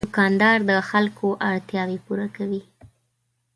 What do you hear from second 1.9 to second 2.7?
پوره کوي.